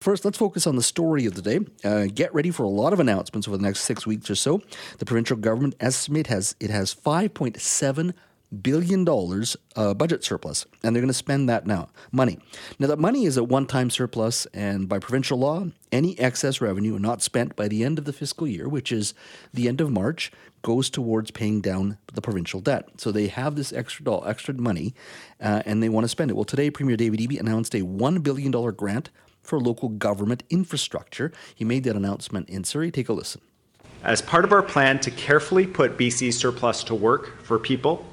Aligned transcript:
First, 0.00 0.24
let's 0.24 0.38
focus 0.38 0.66
on 0.66 0.76
the 0.76 0.82
story 0.82 1.26
of 1.26 1.34
the 1.34 1.42
day. 1.42 1.60
Uh, 1.84 2.06
get 2.06 2.32
ready 2.32 2.50
for 2.50 2.62
a 2.62 2.70
lot 2.70 2.94
of 2.94 3.00
announcements 3.00 3.46
over 3.46 3.58
the 3.58 3.62
next 3.62 3.80
six 3.80 4.06
weeks 4.06 4.30
or 4.30 4.34
so. 4.34 4.62
The 4.96 5.04
provincial 5.04 5.36
government 5.36 5.74
estimate 5.78 6.26
has 6.28 6.56
it 6.58 6.70
has 6.70 6.90
five 6.90 7.34
point 7.34 7.60
seven 7.60 8.14
billion 8.62 9.04
dollars 9.04 9.58
uh, 9.76 9.92
budget 9.92 10.24
surplus, 10.24 10.64
and 10.82 10.96
they're 10.96 11.02
going 11.02 11.08
to 11.08 11.12
spend 11.12 11.50
that 11.50 11.66
now 11.66 11.90
money. 12.12 12.38
Now 12.78 12.86
that 12.86 12.98
money 12.98 13.26
is 13.26 13.36
a 13.36 13.44
one-time 13.44 13.90
surplus, 13.90 14.46
and 14.54 14.88
by 14.88 15.00
provincial 15.00 15.38
law, 15.38 15.66
any 15.92 16.18
excess 16.18 16.62
revenue 16.62 16.98
not 16.98 17.20
spent 17.20 17.54
by 17.54 17.68
the 17.68 17.84
end 17.84 17.98
of 17.98 18.06
the 18.06 18.14
fiscal 18.14 18.46
year, 18.46 18.70
which 18.70 18.90
is 18.90 19.12
the 19.52 19.68
end 19.68 19.82
of 19.82 19.90
March, 19.90 20.32
goes 20.62 20.88
towards 20.88 21.30
paying 21.30 21.60
down 21.60 21.98
the 22.14 22.22
provincial 22.22 22.62
debt. 22.62 22.88
So 22.96 23.12
they 23.12 23.26
have 23.26 23.54
this 23.54 23.70
extra 23.70 24.26
extra 24.26 24.54
money, 24.54 24.94
uh, 25.42 25.62
and 25.66 25.82
they 25.82 25.90
want 25.90 26.04
to 26.04 26.08
spend 26.08 26.30
it. 26.30 26.34
Well, 26.36 26.46
today 26.46 26.70
Premier 26.70 26.96
David 26.96 27.20
Eby 27.20 27.38
announced 27.38 27.74
a 27.74 27.82
one 27.82 28.20
billion 28.20 28.50
dollar 28.50 28.72
grant 28.72 29.10
for 29.42 29.58
local 29.58 29.88
government 29.88 30.42
infrastructure. 30.50 31.32
He 31.54 31.64
made 31.64 31.84
that 31.84 31.96
announcement 31.96 32.48
in 32.48 32.64
Surrey. 32.64 32.90
Take 32.90 33.08
a 33.08 33.12
listen. 33.12 33.40
As 34.02 34.22
part 34.22 34.44
of 34.44 34.52
our 34.52 34.62
plan 34.62 34.98
to 35.00 35.10
carefully 35.10 35.66
put 35.66 35.98
BC's 35.98 36.38
surplus 36.38 36.82
to 36.84 36.94
work 36.94 37.42
for 37.42 37.58
people, 37.58 38.06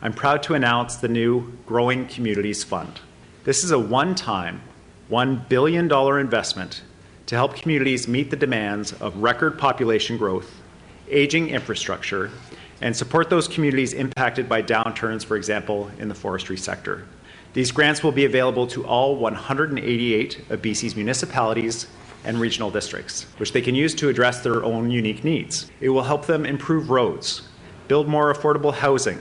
I'm 0.00 0.12
proud 0.12 0.42
to 0.44 0.54
announce 0.54 0.96
the 0.96 1.08
new 1.08 1.52
Growing 1.66 2.06
Communities 2.06 2.62
Fund. 2.62 3.00
This 3.44 3.64
is 3.64 3.72
a 3.72 3.78
one 3.78 4.14
time, 4.14 4.62
$1 5.10 5.48
billion 5.48 5.90
investment 6.20 6.82
to 7.26 7.34
help 7.34 7.56
communities 7.56 8.06
meet 8.06 8.30
the 8.30 8.36
demands 8.36 8.92
of 8.92 9.16
record 9.16 9.58
population 9.58 10.16
growth, 10.16 10.60
aging 11.08 11.50
infrastructure, 11.50 12.30
and 12.82 12.94
support 12.94 13.30
those 13.30 13.48
communities 13.48 13.92
impacted 13.92 14.48
by 14.48 14.60
downturns, 14.60 15.24
for 15.24 15.36
example, 15.36 15.90
in 15.98 16.08
the 16.08 16.14
forestry 16.14 16.56
sector. 16.56 17.06
These 17.54 17.70
grants 17.70 18.02
will 18.02 18.12
be 18.12 18.24
available 18.24 18.66
to 18.68 18.84
all 18.84 19.16
188 19.16 20.50
of 20.50 20.60
BC's 20.60 20.96
municipalities 20.96 21.86
and 22.24 22.40
regional 22.40 22.70
districts, 22.70 23.26
which 23.36 23.52
they 23.52 23.62
can 23.62 23.74
use 23.74 23.94
to 23.94 24.08
address 24.08 24.42
their 24.42 24.64
own 24.64 24.90
unique 24.90 25.22
needs. 25.22 25.70
It 25.80 25.90
will 25.90 26.02
help 26.02 26.26
them 26.26 26.44
improve 26.44 26.90
roads, 26.90 27.48
build 27.88 28.08
more 28.08 28.34
affordable 28.34 28.74
housing, 28.74 29.20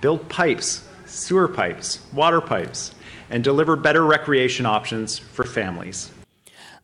build 0.00 0.28
pipes, 0.28 0.86
sewer 1.06 1.48
pipes, 1.48 2.06
water 2.12 2.40
pipes, 2.40 2.94
and 3.30 3.42
deliver 3.42 3.74
better 3.74 4.04
recreation 4.04 4.64
options 4.64 5.18
for 5.18 5.44
families. 5.44 6.12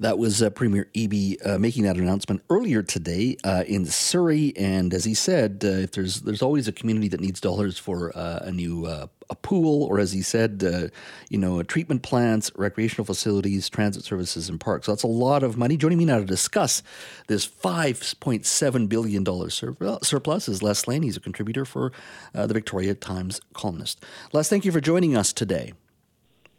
That 0.02 0.18
was 0.18 0.42
uh, 0.42 0.50
Premier 0.50 0.88
Eby 0.96 1.46
uh, 1.46 1.58
making 1.58 1.84
that 1.84 1.96
announcement 1.96 2.42
earlier 2.50 2.82
today 2.82 3.36
uh, 3.44 3.62
in 3.68 3.86
Surrey. 3.86 4.52
And 4.56 4.92
as 4.92 5.04
he 5.04 5.14
said, 5.14 5.62
uh, 5.64 5.68
if 5.68 5.92
there's 5.92 6.22
there's 6.22 6.42
always 6.42 6.66
a 6.66 6.72
community 6.72 7.06
that 7.06 7.20
needs 7.20 7.40
dollars 7.40 7.78
for 7.78 8.10
uh, 8.18 8.40
a 8.42 8.50
new 8.50 8.86
uh, 8.86 9.06
a 9.30 9.36
pool, 9.36 9.84
or 9.84 10.00
as 10.00 10.10
he 10.10 10.20
said, 10.20 10.90
you 11.30 11.38
know, 11.38 11.62
treatment 11.62 12.02
plants, 12.02 12.50
recreational 12.56 13.04
facilities, 13.04 13.70
transit 13.70 14.02
services, 14.02 14.48
and 14.48 14.58
parks. 14.58 14.86
So 14.86 14.92
that's 14.92 15.04
a 15.04 15.06
lot 15.06 15.44
of 15.44 15.56
money. 15.56 15.76
Joining 15.76 15.98
me 15.98 16.04
now 16.04 16.18
to 16.18 16.24
discuss 16.24 16.82
this 17.28 17.44
five 17.44 18.02
point 18.18 18.44
seven 18.44 18.88
billion 18.88 19.22
dollar 19.22 19.50
surplus 19.50 20.48
is 20.48 20.64
Les 20.64 20.88
Leyne. 20.88 21.04
He's 21.04 21.16
a 21.16 21.20
contributor 21.20 21.64
for 21.64 21.92
the 22.34 22.52
Victoria 22.52 22.96
Times 22.96 23.40
Colonist. 23.54 24.04
Les, 24.32 24.48
thank 24.48 24.64
you 24.64 24.72
for 24.72 24.80
joining 24.80 25.16
us 25.16 25.32
today. 25.32 25.74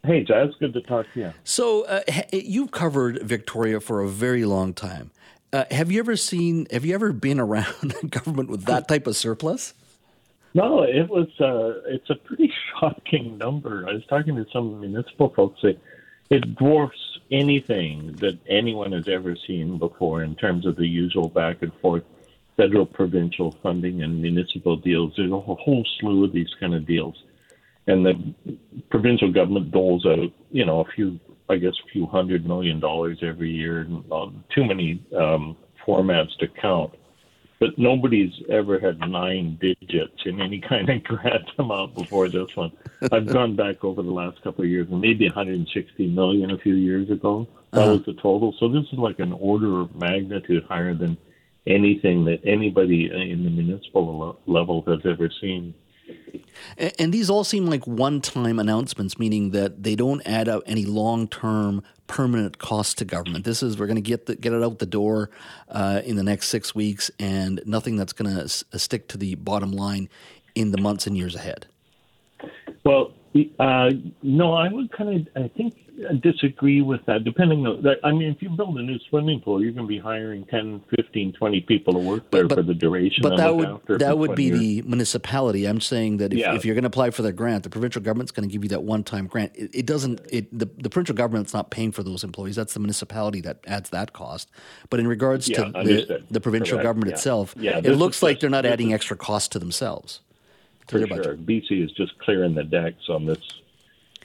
Hey, 0.06 0.22
Jazz, 0.22 0.50
good 0.60 0.74
to 0.74 0.82
talk 0.82 1.06
to 1.14 1.20
you. 1.20 1.34
So, 1.46 1.86
uh, 1.86 2.02
you've 2.34 2.72
covered 2.72 3.22
Victoria 3.22 3.80
for 3.80 4.02
a 4.02 4.10
very 4.10 4.44
long 4.44 4.74
time. 4.74 5.12
Uh, 5.54 5.64
have 5.72 5.94
you 5.94 6.00
ever 6.00 6.18
seen? 6.18 6.68
Have 6.72 6.84
you 6.84 6.94
ever 6.94 7.14
been 7.14 7.40
around 7.40 7.96
government 8.10 8.50
with 8.50 8.66
that 8.66 8.90
type 8.90 9.08
of 9.08 9.16
surplus? 9.16 9.74
No, 10.54 10.82
it 10.84 11.08
was. 11.08 11.30
Uh, 11.40 11.88
it's 11.88 12.10
a 12.10 12.16
pretty 12.16 12.52
shocking 12.80 13.38
number. 13.38 13.88
I 13.88 13.94
was 13.94 14.06
talking 14.08 14.36
to 14.36 14.46
some 14.52 14.82
municipal 14.82 15.30
folks. 15.30 15.62
It, 15.64 15.80
it 16.30 16.56
dwarfs 16.56 17.20
anything 17.32 18.14
that 18.20 18.38
anyone 18.50 18.92
has 18.92 19.08
ever 19.08 19.38
seen 19.48 19.78
before 19.78 20.22
in 20.22 20.36
terms 20.36 20.66
of 20.66 20.76
the 20.76 20.86
usual 20.86 21.30
back 21.30 21.62
and 21.62 21.72
forth 21.76 22.04
federal 22.58 22.86
provincial 22.86 23.56
funding 23.64 24.04
and 24.04 24.22
municipal 24.22 24.76
deals. 24.76 25.14
There's 25.16 25.32
a 25.32 25.40
whole 25.40 25.86
slew 26.00 26.26
of 26.26 26.34
these 26.34 26.54
kind 26.60 26.76
of 26.76 26.86
deals 26.86 27.24
and 27.88 28.06
the 28.06 28.58
provincial 28.90 29.32
government 29.32 29.72
doles 29.72 30.06
out, 30.06 30.32
you 30.52 30.66
know, 30.66 30.82
a 30.82 30.86
few, 30.96 31.20
I 31.50 31.58
guess, 31.58 31.74
a 31.86 31.92
few 31.92 32.06
hundred 32.06 32.46
million 32.46 32.80
dollars 32.80 33.20
every 33.22 33.52
year. 33.52 33.88
Uh, 34.12 34.28
too 34.54 34.64
many 34.64 35.04
um, 35.18 35.58
formats 35.86 36.36
to 36.40 36.48
count. 36.48 36.94
But 37.60 37.78
nobody's 37.78 38.34
ever 38.50 38.80
had 38.80 39.00
nine 39.00 39.58
digits 39.62 40.26
in 40.26 40.42
any 40.42 40.60
kind 40.70 40.90
of 40.90 41.04
grant 41.04 41.50
amount 41.60 41.96
before 41.96 42.30
this 42.30 42.56
one. 42.56 42.72
I've 43.12 43.28
gone 43.28 43.56
back 43.56 43.84
over 43.84 44.02
the 44.02 44.12
last 44.12 44.42
couple 44.44 44.64
of 44.64 44.70
years, 44.70 44.88
and 44.90 45.00
maybe 45.00 45.26
160 45.26 46.08
million 46.08 46.52
a 46.52 46.58
few 46.58 46.76
years 46.76 47.10
ago. 47.10 47.48
That 47.72 47.82
uh-huh. 47.82 47.92
was 47.92 48.06
the 48.06 48.14
total. 48.14 48.54
So 48.60 48.70
this 48.70 48.84
is 48.92 49.00
like 49.00 49.20
an 49.20 49.34
order 49.34 49.82
of 49.82 49.96
magnitude 49.96 50.64
higher 50.66 50.94
than 50.94 51.18
anything 51.66 52.26
that 52.26 52.40
anybody 52.46 53.06
in 53.06 53.44
the 53.44 53.50
municipal 53.50 54.40
level 54.46 54.84
has 54.88 55.00
ever 55.06 55.30
seen. 55.42 55.74
And 56.78 57.14
these 57.14 57.30
all 57.30 57.44
seem 57.44 57.66
like 57.66 57.86
one 57.86 58.22
time 58.22 58.60
announcements, 58.60 59.20
meaning 59.20 59.52
that 59.52 59.84
they 59.84 59.96
don't 59.96 60.22
add 60.26 60.48
up 60.48 60.64
any 60.66 60.86
long 60.86 61.28
term 61.28 61.84
permanent 62.08 62.58
cost 62.58 62.98
to 63.00 63.06
government. 63.06 63.46
This 63.46 63.64
is, 63.64 63.78
we're 63.78 63.88
going 63.88 63.96
to 63.96 64.02
get, 64.02 64.26
get 64.40 64.54
it 64.54 64.64
out 64.64 64.80
the 64.80 64.86
door 64.86 65.30
uh, 65.70 66.02
in 66.06 66.16
the 66.16 66.24
next 66.24 66.50
six 66.50 66.76
weeks 66.76 67.10
and 67.20 67.62
nothing 67.66 67.96
that's 67.96 68.14
going 68.14 68.34
to 68.34 68.44
s- 68.44 68.64
stick 68.76 69.08
to 69.10 69.18
the 69.18 69.36
bottom 69.36 69.72
line 69.72 70.10
in 70.56 70.72
the 70.72 70.78
months 70.80 71.08
and 71.08 71.18
years 71.18 71.36
ahead. 71.36 71.66
Well, 72.84 73.14
uh, 73.60 73.90
no, 74.22 74.54
I 74.54 74.72
would 74.72 74.92
kind 74.92 75.28
of, 75.28 75.44
I 75.44 75.48
think 75.50 75.76
disagree 76.22 76.82
with 76.82 77.06
that. 77.06 77.24
Depending 77.24 77.66
on, 77.66 77.86
I 78.04 78.12
mean, 78.12 78.30
if 78.30 78.42
you 78.42 78.50
build 78.50 78.78
a 78.78 78.82
new 78.82 78.98
swimming 79.10 79.42
pool, 79.42 79.62
you're 79.62 79.72
going 79.72 79.86
to 79.86 79.90
be 79.90 80.00
hiring 80.00 80.46
10, 80.46 80.84
15, 80.96 81.34
20 81.34 81.62
people 81.62 81.94
to 81.94 82.00
work 82.00 82.30
there 82.32 82.48
but, 82.48 82.56
for 82.56 82.64
the 82.64 82.74
duration. 82.74 83.22
But 83.22 83.38
that 83.38 83.56
would 83.56 84.00
that 84.00 84.18
would 84.18 84.36
be 84.36 84.46
years. 84.46 84.60
the 84.60 84.82
municipality. 84.84 85.66
I'm 85.66 85.82
saying 85.82 86.18
that 86.18 86.34
if, 86.34 86.40
yeah. 86.40 86.56
if 86.56 86.66
you're 86.66 86.76
going 86.76 86.84
to 86.84 86.88
apply 86.88 87.12
for 87.12 87.22
the 87.22 87.32
grant, 87.32 87.64
the 87.64 87.70
provincial 87.70 88.02
government's 88.02 88.32
going 88.32 88.48
to 88.48 88.52
give 88.52 88.64
you 88.64 88.70
that 88.70 88.84
one 88.84 89.04
time 89.04 89.28
grant. 89.28 89.52
It, 89.56 89.72
it, 89.74 89.86
doesn't. 89.86 90.22
It 90.32 90.58
the, 90.58 90.70
the 90.78 90.90
provincial 90.90 91.16
government's 91.16 91.54
not 91.54 91.70
paying 91.70 91.92
for 91.92 92.04
those 92.04 92.24
employees. 92.24 92.56
That's 92.56 92.74
the 92.74 92.80
municipality 92.80 93.42
that 93.42 93.60
adds 93.68 93.90
that 93.92 94.14
cost. 94.14 94.50
But 94.90 95.00
in 95.00 95.08
regards 95.08 95.48
yeah, 95.48 95.66
to 95.66 95.72
the, 95.72 96.24
the, 96.30 96.42
provincial 96.42 96.78
Correct. 96.78 96.86
government 96.86 97.10
yeah. 97.10 97.16
itself, 97.16 97.56
it 97.58 97.96
looks 97.96 98.24
like 98.24 98.40
they're 98.40 98.50
not 98.50 98.66
adding 98.66 98.94
extra 98.94 99.18
cost 99.18 99.52
to 99.54 99.60
themselves. 99.60 100.22
For 100.88 101.06
sure, 101.08 101.36
BC 101.36 101.84
is 101.84 101.92
just 101.92 102.18
clearing 102.20 102.56
the 102.56 102.64
decks 102.64 103.10
on 103.10 103.26
this 103.26 103.40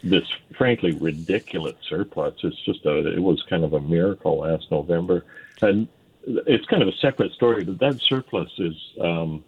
this 0.02 0.24
frankly 0.56 0.92
ridiculous 0.92 1.76
surplus. 1.88 2.34
It's 2.42 2.60
just 2.64 2.84
a, 2.86 3.12
it 3.12 3.20
was 3.22 3.42
kind 3.48 3.64
of 3.64 3.72
a 3.72 3.80
miracle 3.80 4.38
last 4.38 4.70
November, 4.70 5.24
and 5.60 5.88
it's 6.24 6.66
kind 6.66 6.82
of 6.82 6.88
a 6.88 6.96
separate 6.98 7.32
story. 7.32 7.64
But 7.64 7.78
that 7.78 8.00
surplus 8.00 8.50
is, 8.58 8.76
um, 9.00 9.44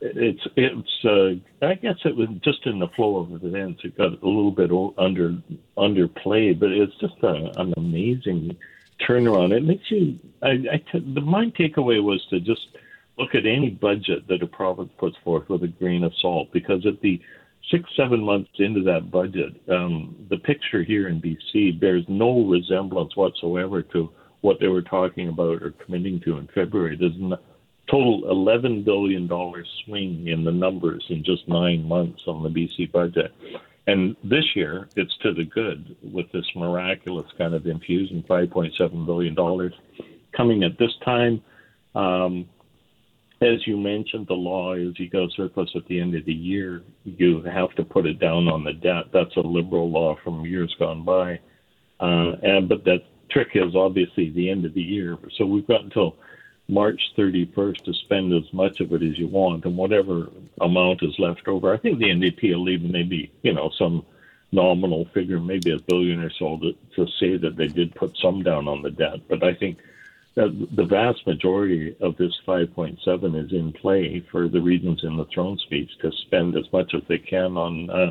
it's 0.00 0.46
it's. 0.56 1.04
Uh, 1.04 1.34
I 1.66 1.74
guess 1.74 1.96
it 2.04 2.16
was 2.16 2.28
just 2.42 2.66
in 2.66 2.78
the 2.78 2.88
flow 2.88 3.18
of 3.18 3.44
events. 3.44 3.82
It 3.84 3.96
got 3.96 4.22
a 4.22 4.26
little 4.26 4.50
bit 4.50 4.70
under 4.98 5.36
underplayed, 5.76 6.58
but 6.60 6.70
it's 6.70 6.96
just 7.00 7.16
a, 7.22 7.60
an 7.60 7.74
amazing 7.76 8.56
turnaround. 9.00 9.56
It 9.56 9.64
makes 9.64 9.90
you. 9.90 10.18
I, 10.42 10.50
I 10.70 10.84
t- 10.92 11.12
the 11.14 11.20
my 11.20 11.46
takeaway 11.46 12.02
was 12.02 12.24
to 12.30 12.40
just 12.40 12.68
look 13.18 13.34
at 13.34 13.46
any 13.46 13.70
budget 13.70 14.26
that 14.28 14.42
a 14.42 14.46
province 14.46 14.90
puts 14.98 15.16
forth 15.24 15.48
with 15.48 15.62
a 15.62 15.68
grain 15.68 16.04
of 16.04 16.12
salt, 16.20 16.48
because 16.52 16.84
at 16.86 17.00
the 17.00 17.20
six, 17.70 17.84
seven 17.96 18.20
months 18.22 18.50
into 18.58 18.82
that 18.84 19.10
budget, 19.10 19.60
um, 19.70 20.14
the 20.30 20.38
picture 20.38 20.82
here 20.82 21.08
in 21.08 21.20
BC 21.20 21.80
bears 21.80 22.04
no 22.08 22.44
resemblance 22.44 23.16
whatsoever 23.16 23.82
to 23.82 24.10
what 24.42 24.58
they 24.60 24.68
were 24.68 24.82
talking 24.82 25.28
about 25.28 25.62
or 25.62 25.74
committing 25.84 26.20
to 26.20 26.38
in 26.38 26.48
February. 26.54 26.96
There's 26.96 27.12
a 27.32 27.38
total 27.90 28.22
$11 28.22 28.84
billion 28.84 29.28
swing 29.84 30.28
in 30.28 30.44
the 30.44 30.52
numbers 30.52 31.04
in 31.08 31.24
just 31.24 31.48
nine 31.48 31.84
months 31.84 32.22
on 32.26 32.42
the 32.42 32.48
BC 32.48 32.92
budget. 32.92 33.32
And 33.88 34.16
this 34.24 34.44
year, 34.54 34.88
it's 34.96 35.16
to 35.22 35.32
the 35.32 35.44
good 35.44 35.96
with 36.02 36.30
this 36.32 36.46
miraculous 36.56 37.26
kind 37.38 37.54
of 37.54 37.66
infusion, 37.66 38.24
$5.7 38.28 39.06
billion 39.06 39.72
coming 40.36 40.64
at 40.64 40.78
this 40.78 40.90
time. 41.04 41.40
Um, 41.94 42.48
as 43.40 43.66
you 43.66 43.76
mentioned, 43.76 44.26
the 44.26 44.34
law 44.34 44.74
is 44.74 44.98
you 44.98 45.10
go 45.10 45.28
surplus 45.28 45.70
at 45.74 45.86
the 45.86 46.00
end 46.00 46.14
of 46.14 46.24
the 46.24 46.32
year, 46.32 46.82
you 47.04 47.42
have 47.42 47.74
to 47.74 47.84
put 47.84 48.06
it 48.06 48.18
down 48.18 48.48
on 48.48 48.64
the 48.64 48.72
debt. 48.72 49.06
That's 49.12 49.36
a 49.36 49.40
liberal 49.40 49.90
law 49.90 50.16
from 50.24 50.46
years 50.46 50.74
gone 50.78 51.04
by. 51.04 51.40
Uh, 52.00 52.36
and 52.42 52.68
but 52.68 52.84
that 52.84 53.02
trick 53.30 53.48
is 53.54 53.74
obviously 53.74 54.30
the 54.30 54.50
end 54.50 54.64
of 54.64 54.74
the 54.74 54.82
year. 54.82 55.18
So 55.36 55.44
we've 55.44 55.66
got 55.66 55.82
until 55.82 56.16
March 56.68 57.00
31st 57.16 57.84
to 57.84 57.94
spend 57.94 58.32
as 58.32 58.50
much 58.52 58.80
of 58.80 58.92
it 58.92 59.02
as 59.02 59.18
you 59.18 59.28
want, 59.28 59.64
and 59.64 59.76
whatever 59.76 60.28
amount 60.60 61.02
is 61.02 61.18
left 61.18 61.46
over. 61.46 61.72
I 61.72 61.78
think 61.78 61.98
the 61.98 62.06
NDP 62.06 62.54
will 62.54 62.64
leave 62.64 62.82
maybe 62.82 63.30
you 63.42 63.52
know 63.52 63.70
some 63.78 64.04
nominal 64.52 65.06
figure, 65.12 65.40
maybe 65.40 65.72
a 65.72 65.78
billion 65.78 66.20
or 66.20 66.30
so, 66.30 66.58
to, 66.58 66.72
to 66.94 67.10
say 67.18 67.36
that 67.36 67.56
they 67.56 67.68
did 67.68 67.94
put 67.94 68.16
some 68.16 68.42
down 68.42 68.66
on 68.68 68.82
the 68.82 68.90
debt. 68.90 69.20
But 69.28 69.44
I 69.44 69.54
think 69.54 69.78
the 70.36 70.84
vast 70.84 71.26
majority 71.26 71.96
of 72.00 72.16
this 72.18 72.32
5.7 72.46 73.44
is 73.44 73.52
in 73.52 73.72
play 73.72 74.24
for 74.30 74.48
the 74.48 74.60
regions 74.60 75.00
in 75.02 75.16
the 75.16 75.24
throne 75.32 75.58
speech 75.64 75.90
to 76.02 76.10
spend 76.26 76.56
as 76.56 76.70
much 76.72 76.92
as 76.94 77.00
they 77.08 77.18
can 77.18 77.56
on 77.56 77.88
uh, 77.88 78.10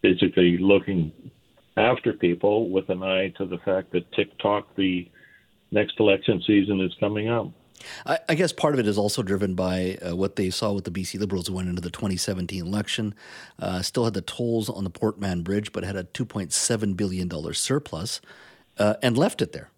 basically 0.00 0.56
looking 0.58 1.12
after 1.76 2.12
people 2.12 2.70
with 2.70 2.88
an 2.90 3.02
eye 3.02 3.32
to 3.36 3.44
the 3.44 3.58
fact 3.58 3.90
that 3.92 4.10
TikTok, 4.12 4.76
the 4.76 5.10
next 5.72 5.98
election 5.98 6.40
season, 6.46 6.80
is 6.80 6.94
coming 7.00 7.28
up. 7.28 7.50
I, 8.06 8.18
I 8.28 8.34
guess 8.36 8.52
part 8.52 8.74
of 8.74 8.80
it 8.80 8.86
is 8.86 8.96
also 8.96 9.24
driven 9.24 9.56
by 9.56 9.98
uh, 10.00 10.14
what 10.14 10.36
they 10.36 10.50
saw 10.50 10.72
with 10.72 10.84
the 10.84 10.92
BC 10.92 11.18
Liberals 11.18 11.48
who 11.48 11.54
went 11.54 11.68
into 11.68 11.82
the 11.82 11.90
2017 11.90 12.64
election. 12.64 13.16
Uh, 13.58 13.82
still 13.82 14.04
had 14.04 14.14
the 14.14 14.22
tolls 14.22 14.70
on 14.70 14.84
the 14.84 14.90
Port 14.90 15.18
Mann 15.18 15.42
Bridge, 15.42 15.72
but 15.72 15.82
had 15.82 15.96
a 15.96 16.04
$2.7 16.04 16.96
billion 16.96 17.52
surplus 17.52 18.20
uh, 18.78 18.94
and 19.02 19.18
left 19.18 19.42
it 19.42 19.52
there. 19.52 19.70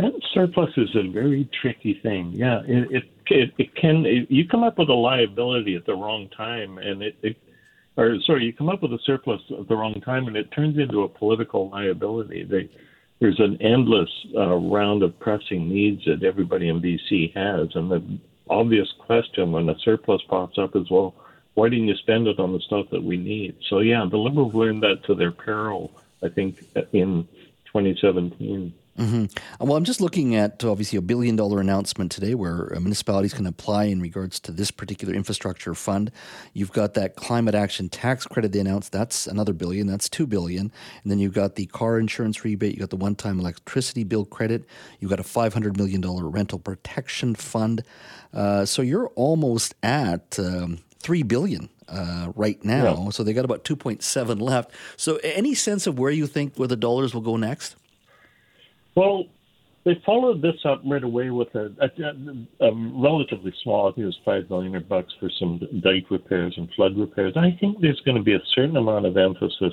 That 0.00 0.12
surplus 0.32 0.70
is 0.78 0.88
a 0.94 1.10
very 1.10 1.48
tricky 1.60 2.00
thing. 2.02 2.32
Yeah, 2.34 2.60
it 2.66 2.90
it, 2.90 3.04
it, 3.26 3.54
it 3.58 3.74
can 3.74 4.06
it, 4.06 4.30
you 4.30 4.48
come 4.48 4.62
up 4.62 4.78
with 4.78 4.88
a 4.88 4.94
liability 4.94 5.76
at 5.76 5.84
the 5.84 5.94
wrong 5.94 6.28
time, 6.34 6.78
and 6.78 7.02
it, 7.02 7.16
it 7.22 7.36
or 7.98 8.16
sorry, 8.26 8.46
you 8.46 8.52
come 8.54 8.70
up 8.70 8.82
with 8.82 8.92
a 8.92 8.98
surplus 9.04 9.42
at 9.58 9.68
the 9.68 9.76
wrong 9.76 10.00
time, 10.02 10.26
and 10.26 10.36
it 10.36 10.50
turns 10.52 10.78
into 10.78 11.02
a 11.02 11.08
political 11.08 11.68
liability. 11.68 12.44
They, 12.44 12.70
there's 13.20 13.40
an 13.40 13.60
endless 13.60 14.08
uh, 14.34 14.54
round 14.54 15.02
of 15.02 15.18
pressing 15.18 15.68
needs 15.68 16.02
that 16.06 16.22
everybody 16.22 16.70
in 16.70 16.80
BC 16.80 17.36
has, 17.36 17.68
and 17.74 17.90
the 17.90 18.02
obvious 18.48 18.88
question 19.00 19.52
when 19.52 19.68
a 19.68 19.78
surplus 19.84 20.22
pops 20.28 20.56
up 20.56 20.74
is, 20.74 20.90
well, 20.90 21.14
why 21.54 21.68
didn't 21.68 21.88
you 21.88 21.96
spend 21.96 22.26
it 22.26 22.38
on 22.38 22.54
the 22.54 22.60
stuff 22.60 22.86
that 22.90 23.02
we 23.02 23.18
need? 23.18 23.54
So 23.68 23.80
yeah, 23.80 24.06
the 24.10 24.16
Liberals 24.16 24.54
learned 24.54 24.82
that 24.82 25.04
to 25.06 25.14
their 25.14 25.32
peril. 25.32 25.90
I 26.22 26.28
think 26.28 26.58
in 26.92 27.28
2017. 27.66 28.74
Mm-hmm. 29.00 29.64
Well, 29.66 29.76
I'm 29.76 29.84
just 29.84 30.00
looking 30.02 30.34
at 30.36 30.62
obviously 30.62 30.98
a 30.98 31.02
billion 31.02 31.34
dollar 31.34 31.58
announcement 31.60 32.12
today 32.12 32.34
where 32.34 32.70
uh, 32.74 32.80
municipalities 32.80 33.32
can 33.32 33.46
apply 33.46 33.84
in 33.84 34.00
regards 34.00 34.38
to 34.40 34.52
this 34.52 34.70
particular 34.70 35.14
infrastructure 35.14 35.74
fund. 35.74 36.12
You've 36.52 36.72
got 36.72 36.94
that 36.94 37.16
climate 37.16 37.54
action 37.54 37.88
tax 37.88 38.26
credit 38.26 38.52
they 38.52 38.60
announced. 38.60 38.92
That's 38.92 39.26
another 39.26 39.54
billion. 39.54 39.86
That's 39.86 40.08
two 40.08 40.26
billion. 40.26 40.70
And 41.02 41.10
then 41.10 41.18
you've 41.18 41.32
got 41.32 41.54
the 41.54 41.66
car 41.66 41.98
insurance 41.98 42.44
rebate. 42.44 42.72
You've 42.72 42.80
got 42.80 42.90
the 42.90 42.96
one 42.96 43.14
time 43.14 43.40
electricity 43.40 44.04
bill 44.04 44.26
credit. 44.26 44.64
You've 44.98 45.10
got 45.10 45.20
a 45.20 45.24
$500 45.24 45.78
million 45.78 46.02
rental 46.02 46.58
protection 46.58 47.34
fund. 47.34 47.82
Uh, 48.34 48.66
so 48.66 48.82
you're 48.82 49.08
almost 49.16 49.74
at 49.82 50.38
um, 50.38 50.78
three 50.98 51.22
billion 51.22 51.70
uh, 51.88 52.32
right 52.36 52.62
now. 52.64 53.04
Yeah. 53.04 53.10
So 53.10 53.24
they 53.24 53.32
got 53.32 53.46
about 53.46 53.64
two 53.64 53.76
point 53.76 54.02
seven 54.02 54.38
left. 54.38 54.72
So 54.96 55.16
any 55.22 55.54
sense 55.54 55.86
of 55.86 55.98
where 55.98 56.10
you 56.10 56.26
think 56.26 56.56
where 56.56 56.68
the 56.68 56.76
dollars 56.76 57.14
will 57.14 57.22
go 57.22 57.36
next? 57.36 57.76
Well, 59.00 59.24
they 59.86 59.98
followed 60.04 60.42
this 60.42 60.60
up 60.66 60.82
right 60.84 61.02
away 61.02 61.30
with 61.30 61.48
a, 61.54 61.74
a, 61.80 62.66
a, 62.66 62.70
relatively 62.74 63.50
small, 63.62 63.88
I 63.88 63.92
think 63.92 64.02
it 64.02 64.04
was 64.04 64.18
five 64.26 64.50
million 64.50 64.84
bucks 64.86 65.10
for 65.18 65.30
some 65.38 65.58
dike 65.82 66.10
repairs 66.10 66.52
and 66.58 66.68
flood 66.76 66.98
repairs. 66.98 67.32
I 67.34 67.56
think 67.58 67.80
there's 67.80 68.00
going 68.04 68.18
to 68.18 68.22
be 68.22 68.34
a 68.34 68.42
certain 68.54 68.76
amount 68.76 69.06
of 69.06 69.16
emphasis 69.16 69.72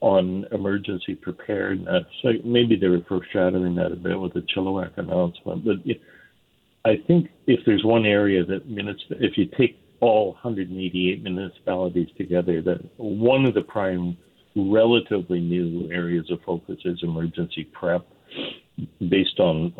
on 0.00 0.44
emergency 0.50 1.14
preparedness. 1.14 2.02
So 2.22 2.30
maybe 2.44 2.74
they 2.74 2.88
were 2.88 3.06
foreshadowing 3.08 3.76
that 3.76 3.92
a 3.92 3.96
bit 3.96 4.18
with 4.18 4.34
the 4.34 4.40
Chilliwack 4.40 4.98
announcement. 4.98 5.64
But 5.64 5.76
I 6.84 6.96
think 7.06 7.28
if 7.46 7.60
there's 7.64 7.84
one 7.84 8.06
area 8.06 8.44
that, 8.44 8.62
I 8.66 9.14
if 9.22 9.38
you 9.38 9.48
take 9.56 9.78
all 10.00 10.32
188 10.42 11.22
municipalities 11.22 12.08
together, 12.18 12.60
that 12.60 12.80
one 12.96 13.46
of 13.46 13.54
the 13.54 13.62
prime 13.62 14.16
relatively 14.56 15.38
new 15.38 15.88
areas 15.92 16.28
of 16.32 16.40
focus 16.44 16.78
is 16.84 16.98
emergency 17.04 17.70
prep 17.72 18.04
based 19.08 19.38
on 19.40 19.72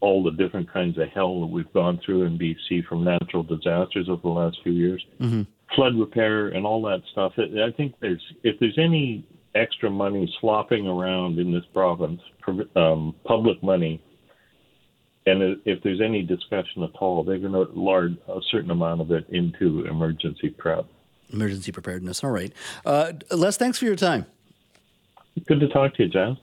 all 0.00 0.22
the 0.22 0.30
different 0.32 0.70
kinds 0.72 0.98
of 0.98 1.08
hell 1.08 1.40
that 1.40 1.46
we've 1.46 1.72
gone 1.72 2.00
through 2.04 2.24
in 2.24 2.38
BC 2.38 2.86
from 2.86 3.04
natural 3.04 3.42
disasters 3.42 4.08
over 4.08 4.22
the 4.22 4.28
last 4.28 4.58
few 4.62 4.72
years, 4.72 5.04
mm-hmm. 5.20 5.42
flood 5.74 5.96
repair 5.98 6.48
and 6.48 6.66
all 6.66 6.82
that 6.82 7.02
stuff. 7.12 7.32
I 7.38 7.70
think 7.76 7.94
there's 8.00 8.22
if 8.42 8.58
there's 8.60 8.78
any 8.78 9.26
extra 9.54 9.90
money 9.90 10.32
slopping 10.40 10.86
around 10.86 11.38
in 11.38 11.52
this 11.52 11.64
province, 11.72 12.20
um, 12.76 13.14
public 13.24 13.62
money, 13.62 14.02
and 15.26 15.58
if 15.64 15.82
there's 15.82 16.00
any 16.00 16.22
discussion 16.22 16.82
at 16.82 16.90
all, 17.00 17.24
they're 17.24 17.38
going 17.38 17.52
to 17.52 17.68
lard 17.72 18.16
a 18.28 18.40
certain 18.50 18.70
amount 18.70 19.00
of 19.00 19.10
it 19.10 19.26
into 19.30 19.84
emergency 19.86 20.50
prep. 20.50 20.86
Emergency 21.32 21.72
preparedness. 21.72 22.22
All 22.22 22.30
right. 22.30 22.52
Uh, 22.84 23.12
Les, 23.32 23.56
thanks 23.56 23.78
for 23.78 23.86
your 23.86 23.96
time. 23.96 24.26
Good 25.46 25.60
to 25.60 25.68
talk 25.68 25.94
to 25.94 26.04
you, 26.04 26.08
John. 26.08 26.38